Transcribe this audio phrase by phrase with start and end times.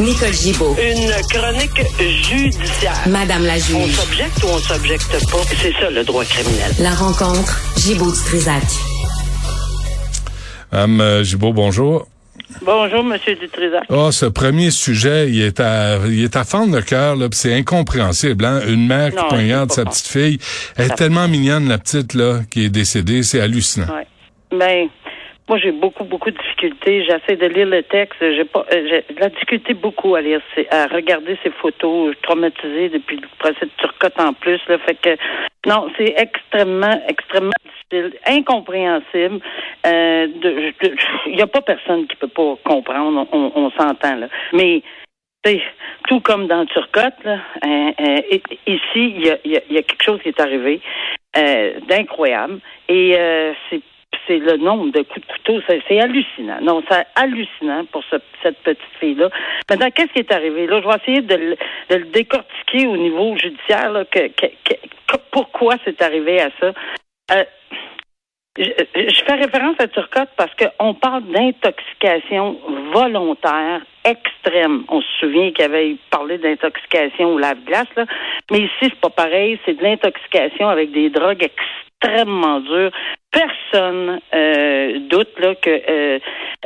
[0.00, 0.76] Nicole Gibaud.
[0.80, 2.94] Une chronique judiciaire.
[3.08, 3.94] Madame la On juge.
[3.96, 5.38] s'objecte ou on s'objecte pas?
[5.60, 6.70] C'est ça le droit criminel.
[6.80, 8.62] La rencontre, Gibaud-Strisac.
[10.70, 12.06] Madame euh, Gibault, bonjour.
[12.62, 13.84] Bonjour, Monsieur Dutrisac.
[13.88, 17.36] Oh, ce premier sujet, il est à, il est à fendre le cœur, là, pis
[17.38, 18.60] c'est incompréhensible, hein?
[18.68, 20.38] Une mère qui poignarde sa petite fille.
[20.76, 23.22] Elle est tellement mignonne, la petite, là, qui est décédée.
[23.22, 23.86] C'est hallucinant.
[23.86, 24.06] Ouais.
[24.50, 24.88] Ben,
[25.48, 27.04] moi, j'ai beaucoup, beaucoup de difficultés.
[27.04, 28.18] J'essaie de lire le texte.
[28.20, 32.08] J'ai pas, euh, j'ai de la difficulté beaucoup à lire, à regarder ces photos.
[32.08, 34.60] Je suis traumatisée depuis le procès de Turcotte en plus.
[34.68, 35.16] Là, fait que,
[35.66, 39.40] non, c'est extrêmement, extrêmement difficile, incompréhensible.
[39.86, 40.26] Euh,
[41.26, 43.26] Il n'y a pas personne qui peut pas comprendre.
[43.32, 44.28] On, on s'entend là.
[44.52, 44.82] Mais
[46.08, 49.82] tout comme dans Turcotte, là, euh, euh, ici, il y a, y a- y a
[49.82, 50.80] quelque chose qui est arrivé
[51.38, 52.60] euh, d'incroyable.
[52.88, 53.80] Et euh, c'est
[54.28, 56.58] c'est le nombre de coups de couteau, c'est hallucinant.
[56.62, 59.30] Non, c'est hallucinant pour ce- cette petite fille-là.
[59.68, 60.66] Maintenant, qu'est-ce qui est arrivé?
[60.66, 61.56] Là, je vais essayer de
[61.90, 63.90] le, décortiquer au niveau judiciaire,
[65.32, 66.72] pourquoi c'est arrivé à ça.
[67.32, 67.44] Euh,
[68.58, 72.58] je, fais référence à Turcotte parce qu'on parle d'intoxication
[72.92, 74.84] volontaire extrême.
[74.88, 77.86] On se souvient qu'il avait parlé d'intoxication au lave-glace,
[78.50, 79.60] mais ici, c'est pas pareil.
[79.64, 81.44] C'est de l'intoxication avec des drogues
[82.02, 82.90] extrêmement dures.
[83.30, 86.18] Personne euh, doute là, que euh,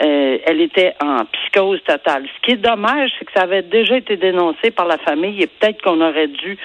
[0.03, 2.25] euh, elle était en psychose totale.
[2.37, 5.49] Ce qui est dommage, c'est que ça avait déjà été dénoncé par la famille et
[5.49, 6.57] peut-être qu'on aurait dû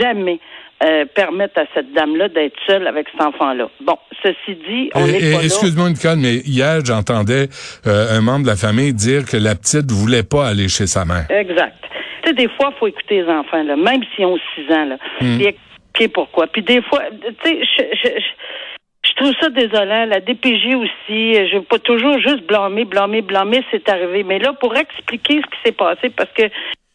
[0.00, 0.40] jamais
[0.82, 3.68] euh, permettre à cette dame-là d'être seule avec cet enfant-là.
[3.80, 5.44] Bon, ceci dit, on et- pas là.
[5.44, 7.48] Excuse-moi, Nicole, mais hier, j'entendais
[7.86, 11.04] euh, un membre de la famille dire que la petite voulait pas aller chez sa
[11.04, 11.26] mère.
[11.30, 11.74] Exact.
[12.22, 14.84] Tu sais, des fois, il faut écouter les enfants, là, même s'ils ont 6 ans,
[14.84, 14.98] là.
[15.18, 16.46] Puis expliquer pourquoi?
[16.48, 18.26] Puis des fois, tu sais, je, je, je,
[19.04, 20.06] je trouve ça désolant.
[20.06, 24.22] La DPJ aussi, euh, je veux pas toujours juste blâmer, blâmer, blâmer, c'est arrivé.
[24.22, 26.44] Mais là, pour expliquer ce qui s'est passé, parce que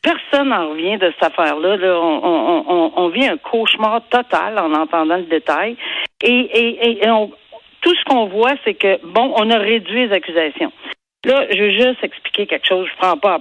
[0.01, 1.77] personne n'en revient de cette affaire-là.
[1.77, 1.99] Là.
[1.99, 5.77] On, on, on, on vit un cauchemar total en entendant le détail.
[6.21, 7.31] Et, et, et on,
[7.81, 10.71] tout ce qu'on voit, c'est que, bon, on a réduit les accusations.
[11.25, 12.87] Là, je veux juste expliquer quelque chose.
[12.91, 13.39] Je prends pas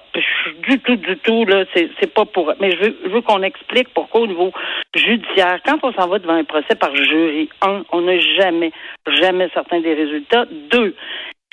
[0.68, 1.64] du tout, du tout, là.
[1.74, 2.52] C'est, pas pour.
[2.60, 4.52] Mais je veux, je veux qu'on explique pourquoi au niveau
[4.94, 8.72] judiciaire, quand on s'en va devant un procès par jury, un, on n'a jamais,
[9.20, 10.46] jamais certain des résultats.
[10.70, 10.94] Deux,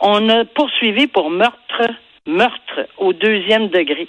[0.02, 1.90] on a poursuivi pour meurtre,
[2.28, 4.08] meurtre au deuxième degré.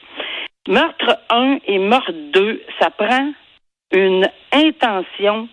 [0.69, 3.33] Meurtre 1 et meurtre 2, ça prend
[3.93, 5.49] une intention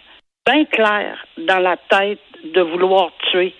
[0.45, 3.53] bien claire dans la tête de vouloir tuer.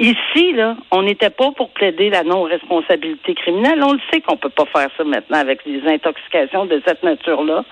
[0.00, 3.82] Ici, là, on n'était pas pour plaider la non-responsabilité criminelle.
[3.84, 7.64] On le sait qu'on peut pas faire ça maintenant avec des intoxications de cette nature-là,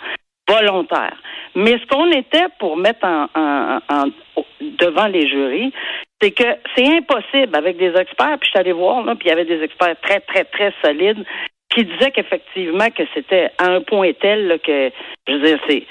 [0.47, 1.17] volontaires.
[1.55, 5.73] Mais ce qu'on était pour mettre en, en- en- devant les jurys,
[6.21, 6.45] c'est que
[6.77, 8.37] c'est impossible avec des experts.
[8.39, 10.75] Puis je suis allée voir, là, puis il y avait des experts très, très, très
[10.85, 11.25] solides
[11.71, 14.91] qui disaient qu'effectivement que c'était à un point tel là, que,
[15.27, 15.87] je veux dire, c'est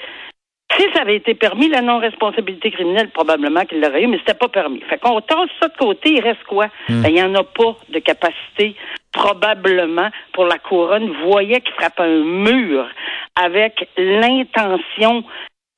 [0.76, 4.48] si ça avait été permis, la non-responsabilité criminelle, probablement qu'il l'aurait eu, mais c'était pas
[4.48, 4.80] permis.
[4.82, 6.68] Fait qu'on tasse ça de côté, il reste quoi?
[6.88, 8.76] Ben, il n'y en a pas de capacité,
[9.12, 11.10] probablement, pour la couronne.
[11.24, 12.86] Voyait qu'il frappe un mur
[13.34, 15.24] avec l'intention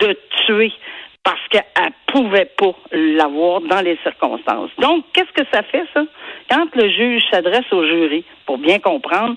[0.01, 0.73] de tuer
[1.23, 4.71] parce qu'elle pouvait pas l'avoir dans les circonstances.
[4.79, 6.05] Donc, qu'est-ce que ça fait, ça?
[6.51, 9.37] Quand le juge s'adresse au jury, pour bien comprendre,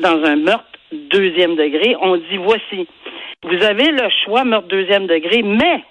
[0.00, 2.88] dans un meurtre deuxième degré, on dit voici,
[3.44, 5.82] vous avez le choix meurtre deuxième degré, mais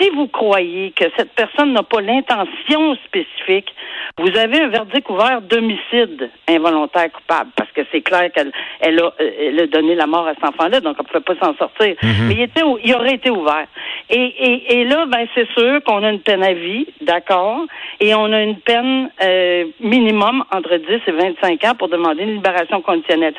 [0.00, 3.72] si vous croyez que cette personne n'a pas l'intention spécifique,
[4.18, 9.12] vous avez un verdict ouvert d'homicide involontaire coupable, parce que c'est clair qu'elle elle a,
[9.20, 11.56] euh, elle a donné la mort à cet enfant-là, donc elle ne pouvait pas s'en
[11.56, 11.94] sortir.
[12.02, 13.66] Mais il, était, il aurait été ouvert.
[14.10, 17.66] Et, et, et là, ben c'est sûr qu'on a une peine à vie, d'accord,
[18.00, 22.34] et on a une peine euh, minimum entre 10 et 25 ans pour demander une
[22.34, 23.34] libération conditionnelle.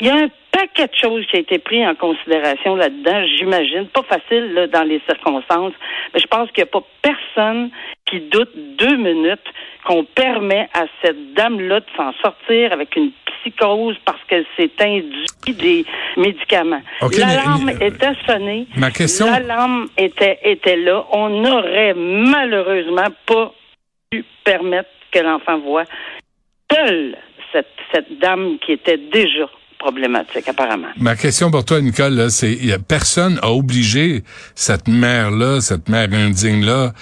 [0.00, 3.86] Il y a un paquet de choses qui a été pris en considération là-dedans, j'imagine.
[3.88, 5.74] Pas facile là, dans les circonstances,
[6.12, 7.70] mais je pense qu'il n'y a pas personne
[8.06, 9.44] qui doute deux minutes
[9.84, 13.10] qu'on permet à cette dame-là de s'en sortir avec une
[13.42, 15.84] psychose parce qu'elle s'est induit des
[16.16, 16.82] médicaments.
[17.02, 18.66] Ok, mais- L'alarme mais- était sonnée.
[18.76, 21.06] Ma question- L'alarme était, était là.
[21.12, 23.52] On n'aurait malheureusement pas
[24.10, 25.84] pu permettre que l'enfant voit
[26.72, 27.16] seule
[27.52, 29.48] cette, cette dame qui était déjà
[29.80, 30.92] problématique, apparemment.
[30.98, 32.56] Ma question pour toi, Nicole, là, c'est
[32.86, 34.22] personne a obligé
[34.54, 36.92] cette mère-là, cette mère indigne-là,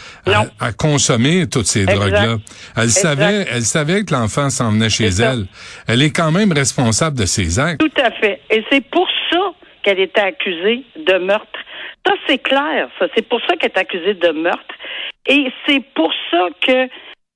[0.61, 2.37] à, consommer toutes ces drogues-là.
[2.77, 3.01] Elle Exact.
[3.01, 5.47] savait, elle savait que l'enfant s'en venait chez elle.
[5.89, 7.81] Elle est quand même responsable de ses actes.
[7.81, 8.41] Tout à fait.
[8.51, 9.41] Et c'est pour ça
[9.83, 11.59] qu'elle était accusée de meurtre.
[12.07, 13.07] Ça, c'est clair, ça.
[13.15, 14.75] C'est pour ça qu'elle est accusée de meurtre.
[15.27, 16.89] Et c'est pour ça que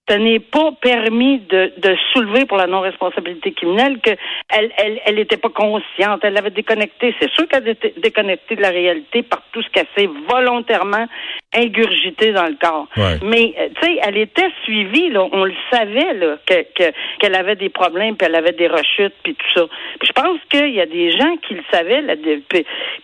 [0.08, 4.18] ce n'est pas permis de, de soulever pour la non-responsabilité criminelle qu'elle
[4.48, 7.14] elle, elle était pas consciente, elle avait déconnecté.
[7.20, 11.06] C'est sûr qu'elle était déconnectée de la réalité par tout ce qu'elle s'est volontairement
[11.54, 12.88] ingurgité dans le corps.
[13.22, 16.90] Mais euh, tu sais, elle était suivie, là, on le savait là, que,
[17.20, 19.66] qu'elle avait des problèmes, puis elle avait des rechutes, puis tout ça.
[20.00, 22.42] Puis je pense qu'il y a des gens qui le savaient, là, des,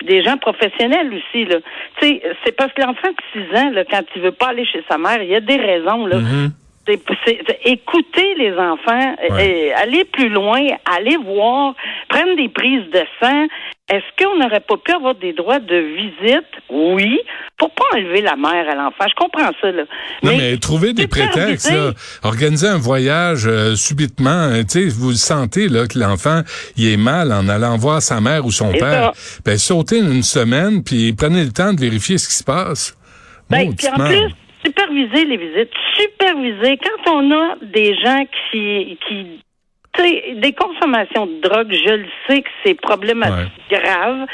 [0.03, 1.45] des gens professionnels aussi.
[1.45, 1.59] Là.
[2.01, 4.67] Tu sais, c'est parce que l'enfant de 6 ans, là, quand il veut pas aller
[4.67, 6.05] chez sa mère, il y a des raisons.
[6.07, 6.17] Là.
[6.17, 6.51] Mm-hmm
[6.89, 10.61] écouter les enfants, et aller plus loin,
[10.97, 11.75] aller voir,
[12.09, 13.47] prendre des prises de sang.
[13.91, 16.45] Est-ce qu'on n'aurait pas pu avoir des droits de visite?
[16.69, 17.19] Oui.
[17.57, 19.07] Pour pas enlever la mère à l'enfant.
[19.09, 19.85] Je comprends ça, là.
[20.23, 21.93] Non, mais, trouver des prétextes, là.
[22.23, 26.43] Organiser un voyage euh, subitement, euh, tu sais, vous sentez, là, que l'enfant,
[26.77, 29.13] il est mal en allant voir sa mère ou son père.
[29.45, 32.95] Ben, sautez une semaine, puis prenez le temps de vérifier ce qui se passe.
[33.49, 36.79] Ben, puis en plus, superviser les visites, superviser.
[36.79, 39.41] Quand on a des gens qui, qui
[40.35, 44.27] des consommations de drogue, je le sais que c'est problématique grave,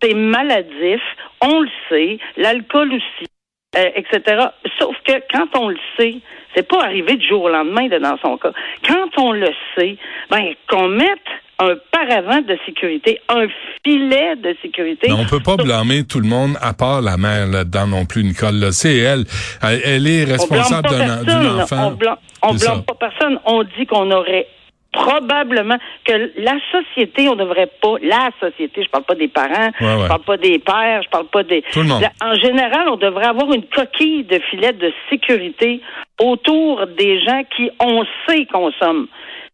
[0.00, 1.00] c'est maladif,
[1.40, 3.28] on le sait, l'alcool aussi,
[3.76, 4.46] euh, etc.
[4.78, 6.16] Sauf que quand on le sait,
[6.54, 8.52] c'est pas arrivé du jour au lendemain dans son cas.
[8.86, 9.96] Quand on le sait,
[10.30, 11.28] ben qu'on mette
[11.58, 13.46] un paravent de sécurité, un
[13.84, 15.08] filet de sécurité.
[15.08, 18.22] Mais on peut pas blâmer tout le monde à part la mère là-dedans non plus,
[18.22, 18.72] Nicole.
[18.72, 19.24] C'est elle.
[19.62, 20.06] elle.
[20.06, 20.88] est responsable
[21.24, 21.88] d'un enfant.
[21.88, 23.38] On blâme, on blâme pas personne.
[23.44, 24.46] On dit qu'on aurait
[24.92, 30.08] probablement que la société, on devrait pas, la société, je parle pas des parents, je
[30.08, 31.62] parle pas des pères, je parle pas des.
[31.72, 32.04] Tout le monde.
[32.22, 35.82] en général, on devrait avoir une coquille de filet de sécurité
[36.20, 39.08] autour des gens qui, on sait, consomment.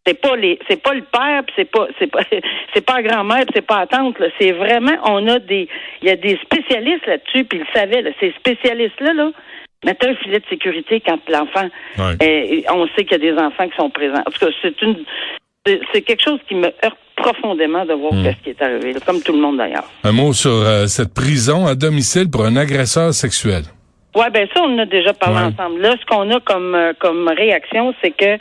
[0.05, 2.21] C'est pas les, c'est pas le père, c'est pas, c'est pas,
[2.73, 4.15] c'est pas grand-mère, c'est pas la tante.
[4.39, 5.67] C'est vraiment, on a des,
[6.01, 8.01] il y a des spécialistes là-dessus, puis ils savaient.
[8.01, 9.31] Là, ces spécialistes-là, là,
[9.83, 11.69] mettent un filet de sécurité quand l'enfant.
[11.97, 14.21] on sait qu'il y a des enfants qui sont présents.
[14.25, 15.03] En tout cas, c'est une,
[15.93, 18.25] c'est quelque chose qui me heurte profondément de voir hmm.
[18.25, 19.89] ce qui est arrivé, comme tout le monde d'ailleurs.
[20.03, 23.63] Un mot sur euh, cette prison à domicile pour un agresseur sexuel.
[24.15, 25.81] Ouais, ben ça, on en a déjà parlé ensemble.
[25.81, 28.37] Là, ce qu'on a comme euh, comme réaction, c'est que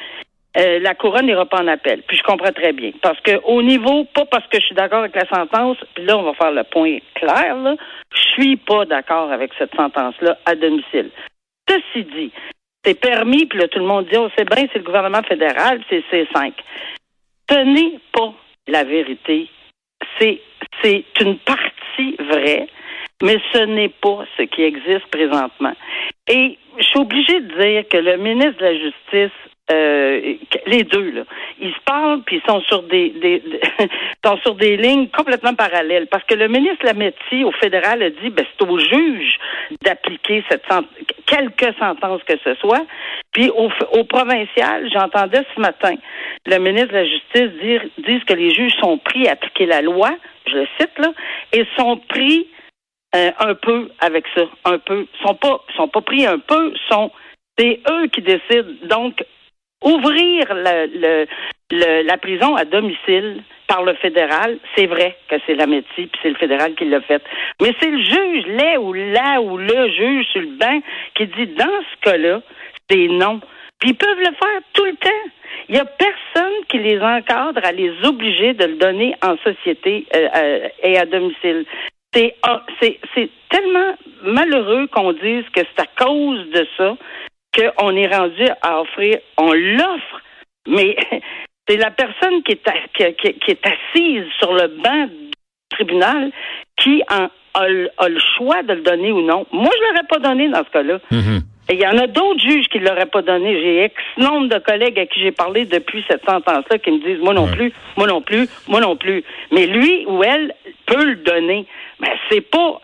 [0.56, 2.03] euh, la couronne n'ira pas en appel.
[2.06, 2.93] Puis je comprends très bien.
[3.03, 6.17] Parce que au niveau, pas parce que je suis d'accord avec la sentence, puis là,
[6.17, 7.75] on va faire le point clair, là,
[8.15, 11.11] je suis pas d'accord avec cette sentence-là à domicile.
[11.69, 12.31] Ceci dit,
[12.85, 15.81] c'est permis, puis là, tout le monde dit, oh, c'est bien, c'est le gouvernement fédéral,
[15.89, 16.53] c'est C5.
[17.51, 18.33] Ce n'est pas
[18.69, 19.49] la vérité.
[20.19, 20.41] C'est,
[20.83, 22.69] c'est une partie vraie,
[23.23, 25.73] mais ce n'est pas ce qui existe présentement.
[26.29, 29.39] Et je suis obligée de dire que le ministre de la Justice
[29.71, 30.35] euh,
[30.67, 31.23] les deux là,
[31.59, 33.43] ils se parlent puis ils sont sur des,
[34.25, 36.07] sont sur des lignes complètement parallèles.
[36.09, 39.39] Parce que le ministre Lametti au fédéral a dit ben c'est au juge
[39.83, 40.65] d'appliquer cette
[41.27, 42.85] quelque sentence que ce soit.
[43.33, 45.95] Puis au, au provincial j'entendais ce matin
[46.47, 49.81] le ministre de la Justice dire disent que les juges sont pris à appliquer la
[49.81, 50.11] loi
[50.47, 51.13] je le cite là
[51.53, 52.49] et sont pris
[53.15, 55.07] euh, un peu avec ça un peu.
[55.25, 57.11] Sont pas sont pas pris un peu sont
[57.59, 58.73] c'est eux qui décident.
[58.85, 59.25] Donc,
[59.85, 60.47] ouvrir
[61.71, 66.29] la prison à domicile par le fédéral, c'est vrai que c'est la médecine puis c'est
[66.29, 67.23] le fédéral qui l'a fait.
[67.61, 70.81] Mais c'est le juge, là ou là ou le juge sur le banc
[71.15, 72.41] qui dit dans ce cas-là,
[72.91, 73.41] c'est non.
[73.81, 75.31] Puis ils peuvent le faire tout le temps.
[75.69, 80.07] Il n'y a personne qui les encadre à les obliger de le donner en société
[80.15, 81.65] euh, euh, et à domicile.
[82.13, 82.35] C'est,
[82.81, 86.97] c'est, c'est tellement malheureux qu'on dise que c'est à cause de ça
[87.55, 90.20] qu'on est rendu à offrir, on l'offre,
[90.67, 90.96] mais
[91.69, 95.31] c'est la personne qui est, qui, est assise sur le banc du
[95.70, 96.31] tribunal
[96.77, 97.31] qui a,
[97.61, 99.46] le choix de le donner ou non.
[99.53, 100.99] Moi, je ne l'aurais pas donné dans ce cas-là.
[101.13, 101.41] Mm-hmm.
[101.70, 103.58] Il y en a d'autres juges qui ne l'auraient pas donné.
[103.61, 107.20] J'ai ex nombre de collègues à qui j'ai parlé depuis cette sentence-là qui me disent
[107.20, 109.25] moi non plus, moi non plus, moi non plus.
[109.51, 111.67] Mais lui ou elle peut le donner.
[112.01, 112.81] Mais c'est pas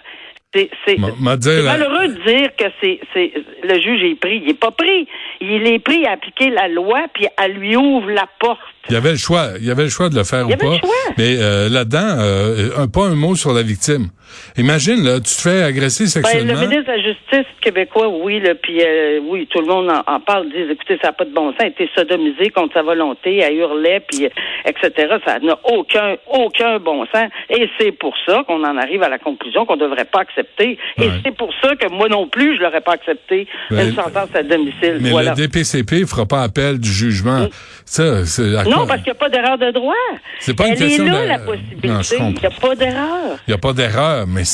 [0.53, 4.43] c'est malheureux de dire que c'est le juge est pris.
[4.43, 5.07] Il est pas pris.
[5.41, 8.59] Il est pris à appliquer la loi puis à lui ouvre la porte.
[8.89, 9.49] Il y avait le choix.
[9.59, 10.77] Il y avait le choix de le faire ou pas.
[11.19, 14.09] Mais euh, là-dedans, euh, pas un mot sur la victime.
[14.57, 16.55] Imagine, là, tu te fais agresser sexuellement.
[16.55, 19.91] Ben, le ministre de la Justice québécois, oui, là, puis euh, oui, tout le monde
[20.07, 22.83] en, parle, dit, écoutez, ça n'a pas de bon sens, a été sodomisé contre sa
[22.83, 24.29] volonté, elle hurlait, puis
[24.65, 25.17] etc.
[25.27, 27.29] Ça n'a aucun, aucun bon sens.
[27.51, 30.79] Et c'est pour ça qu'on en arrive à la conclusion qu'on ne devrait pas accepter.
[30.99, 34.35] Et c'est pour ça que moi non plus, je l'aurais pas accepté ben, une sentence
[34.35, 34.99] à domicile.
[35.01, 37.47] Mais le DPCP fera pas appel du jugement.
[37.85, 39.95] Ça, c'est non, parce qu'il n'y a pas d'erreur de droit.
[40.39, 41.89] C'est pas une Elle question est là, la possibilité.
[42.19, 43.39] il n'y a pas d'erreur.
[43.47, 44.45] Il n'y a pas d'erreur, mais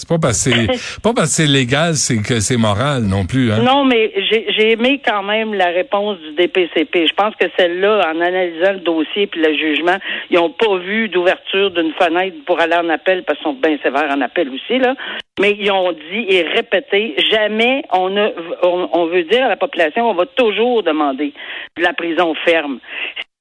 [0.00, 0.50] C'est pas parce que
[1.02, 3.52] pas parce que c'est légal, c'est que c'est moral non plus.
[3.52, 3.60] Hein?
[3.62, 7.06] Non, mais j'ai aimé quand même la réponse du DPCP.
[7.06, 9.98] Je pense que celle-là, en analysant le dossier puis le jugement,
[10.30, 13.76] ils n'ont pas vu d'ouverture d'une fenêtre pour aller en appel parce qu'ils sont bien
[13.82, 14.94] sévères en appel aussi là.
[15.38, 18.30] Mais ils ont dit et répété jamais on, a,
[18.62, 21.34] on veut dire à la population on va toujours demander
[21.76, 22.78] de la prison ferme.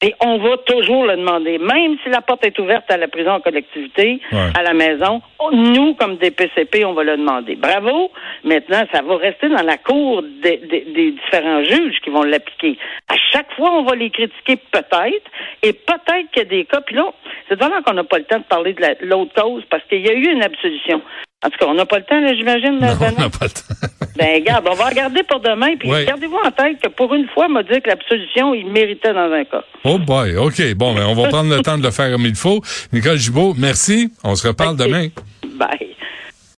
[0.02, 3.32] Et on va toujours le demander, même si la porte est ouverte à la prison
[3.32, 5.22] en collectivité, à la maison.
[5.52, 7.56] Nous, comme des PCP, on va le demander.
[7.58, 8.10] Bravo.
[8.46, 12.78] Maintenant, ça va rester dans la cour des, des différents juges qui vont l'appliquer.
[13.10, 15.30] À chaque fois, on va les critiquer peut-être,
[15.64, 16.80] et peut-être qu'il y a des cas.
[16.80, 17.12] Puis là,
[17.50, 20.10] c'est vraiment qu'on n'a pas le temps de parler de l'autre cause parce qu'il y
[20.10, 21.02] a eu une absolution.
[21.42, 22.80] En tout cas, on n'a pas le temps, j'imagine.
[22.80, 23.88] Non, on n'a pas le temps.
[24.18, 25.78] ben, regarde, on va regarder pour demain.
[25.78, 29.14] Puis gardez-vous en tête que pour une fois, on m'a dit que l'absolution, il méritait
[29.14, 29.64] dans un cas.
[29.86, 30.62] Oh boy, OK.
[30.76, 32.62] Bon, ben, on va prendre le temps de le faire comme il faut.
[32.92, 34.12] Nicole Gibault, merci.
[34.22, 35.08] On se reparle demain.
[35.56, 35.96] Bye.